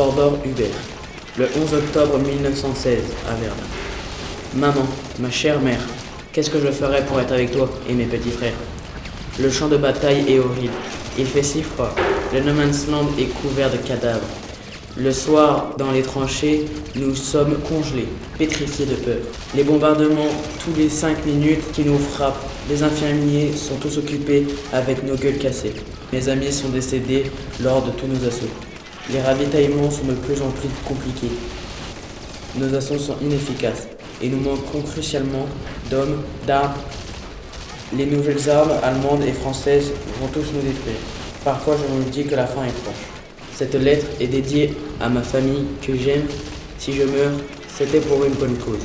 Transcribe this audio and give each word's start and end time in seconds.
Hubert. 0.00 0.66
Le 1.36 1.46
11 1.62 1.74
octobre 1.74 2.18
1916, 2.18 3.00
à 3.28 3.34
Verdun. 3.34 3.54
Maman, 4.54 4.86
ma 5.18 5.30
chère 5.30 5.60
mère, 5.60 5.80
qu'est-ce 6.32 6.48
que 6.48 6.58
je 6.58 6.68
ferais 6.68 7.04
pour 7.04 7.20
être 7.20 7.32
avec 7.32 7.52
toi 7.52 7.68
et 7.86 7.92
mes 7.92 8.06
petits 8.06 8.30
frères? 8.30 8.54
Le 9.38 9.50
champ 9.50 9.68
de 9.68 9.76
bataille 9.76 10.24
est 10.26 10.38
horrible. 10.38 10.72
Il 11.18 11.26
fait 11.26 11.42
si 11.42 11.62
froid. 11.62 11.94
Le 12.32 12.40
No 12.40 12.54
Man's 12.54 12.86
Land 12.88 13.08
est 13.18 13.26
couvert 13.42 13.70
de 13.70 13.76
cadavres. 13.76 14.26
Le 14.96 15.12
soir, 15.12 15.74
dans 15.76 15.90
les 15.90 16.02
tranchées, 16.02 16.64
nous 16.96 17.14
sommes 17.14 17.58
congelés, 17.68 18.08
pétrifiés 18.38 18.86
de 18.86 18.94
peur. 18.94 19.20
Les 19.54 19.64
bombardements, 19.64 20.32
tous 20.64 20.72
les 20.78 20.88
cinq 20.88 21.26
minutes, 21.26 21.72
qui 21.72 21.82
nous 21.82 21.98
frappent. 21.98 22.42
Les 22.70 22.82
infirmiers 22.82 23.52
sont 23.54 23.76
tous 23.76 23.98
occupés 23.98 24.46
avec 24.72 25.04
nos 25.04 25.16
gueules 25.16 25.38
cassées. 25.38 25.74
Mes 26.10 26.26
amis 26.30 26.52
sont 26.52 26.70
décédés 26.70 27.24
lors 27.62 27.82
de 27.82 27.90
tous 27.90 28.06
nos 28.06 28.26
assauts. 28.26 28.69
Les 29.08 29.20
ravitaillements 29.20 29.90
sont 29.90 30.04
de 30.04 30.14
plus 30.14 30.40
en 30.42 30.50
plus 30.50 30.68
compliqués. 30.84 31.32
Nos 32.56 32.74
assauts 32.74 32.98
sont 32.98 33.16
inefficaces 33.22 33.88
et 34.22 34.28
nous 34.28 34.40
manquons 34.40 34.82
crucialement 34.82 35.46
d'hommes, 35.90 36.22
d'armes. 36.46 36.74
Les 37.96 38.06
nouvelles 38.06 38.48
armes 38.50 38.72
allemandes 38.82 39.24
et 39.24 39.32
françaises 39.32 39.90
vont 40.20 40.28
tous 40.28 40.52
nous 40.54 40.60
détruire. 40.60 41.00
Parfois, 41.44 41.76
je 41.76 41.94
me 41.94 42.10
dis 42.10 42.24
que 42.24 42.36
la 42.36 42.46
fin 42.46 42.62
est 42.64 42.82
proche. 42.82 43.06
Cette 43.54 43.74
lettre 43.74 44.06
est 44.20 44.26
dédiée 44.26 44.74
à 45.00 45.08
ma 45.08 45.22
famille 45.22 45.64
que 45.82 45.96
j'aime. 45.96 46.26
Si 46.78 46.92
je 46.92 47.02
meurs, 47.02 47.32
c'était 47.68 48.00
pour 48.00 48.24
une 48.24 48.34
bonne 48.34 48.56
cause. 48.58 48.84